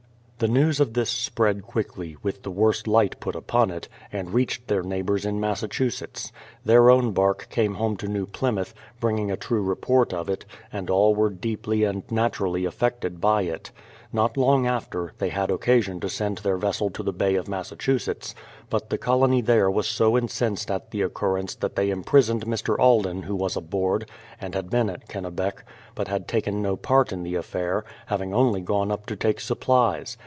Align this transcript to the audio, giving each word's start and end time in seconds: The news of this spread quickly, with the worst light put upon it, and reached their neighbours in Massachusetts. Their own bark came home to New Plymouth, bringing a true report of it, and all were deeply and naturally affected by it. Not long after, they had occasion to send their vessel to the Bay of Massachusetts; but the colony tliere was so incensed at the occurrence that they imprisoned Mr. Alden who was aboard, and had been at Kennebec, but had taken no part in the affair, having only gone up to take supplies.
The 0.41 0.47
news 0.47 0.79
of 0.79 0.93
this 0.95 1.11
spread 1.11 1.61
quickly, 1.61 2.15
with 2.23 2.41
the 2.41 2.49
worst 2.49 2.87
light 2.87 3.19
put 3.19 3.35
upon 3.35 3.69
it, 3.69 3.87
and 4.11 4.33
reached 4.33 4.67
their 4.69 4.81
neighbours 4.81 5.23
in 5.23 5.39
Massachusetts. 5.39 6.31
Their 6.65 6.89
own 6.89 7.11
bark 7.11 7.45
came 7.51 7.75
home 7.75 7.95
to 7.97 8.07
New 8.07 8.25
Plymouth, 8.25 8.73
bringing 8.99 9.29
a 9.29 9.37
true 9.37 9.61
report 9.61 10.15
of 10.15 10.29
it, 10.29 10.45
and 10.73 10.89
all 10.89 11.13
were 11.13 11.29
deeply 11.29 11.83
and 11.83 12.01
naturally 12.11 12.65
affected 12.65 13.21
by 13.21 13.43
it. 13.43 13.69
Not 14.11 14.35
long 14.35 14.65
after, 14.65 15.13
they 15.19 15.29
had 15.29 15.51
occasion 15.51 15.99
to 15.99 16.09
send 16.09 16.39
their 16.39 16.57
vessel 16.57 16.89
to 16.89 17.03
the 17.03 17.13
Bay 17.13 17.35
of 17.35 17.47
Massachusetts; 17.47 18.33
but 18.71 18.89
the 18.89 18.97
colony 18.97 19.43
tliere 19.43 19.71
was 19.71 19.87
so 19.87 20.17
incensed 20.17 20.71
at 20.71 20.89
the 20.89 21.03
occurrence 21.03 21.53
that 21.53 21.75
they 21.75 21.91
imprisoned 21.91 22.47
Mr. 22.47 22.75
Alden 22.79 23.21
who 23.21 23.35
was 23.35 23.55
aboard, 23.55 24.09
and 24.41 24.55
had 24.55 24.71
been 24.71 24.89
at 24.89 25.07
Kennebec, 25.07 25.63
but 25.93 26.07
had 26.07 26.27
taken 26.27 26.63
no 26.63 26.75
part 26.75 27.11
in 27.13 27.21
the 27.21 27.35
affair, 27.35 27.85
having 28.07 28.33
only 28.33 28.61
gone 28.61 28.91
up 28.91 29.05
to 29.05 29.15
take 29.15 29.39
supplies. 29.39 30.17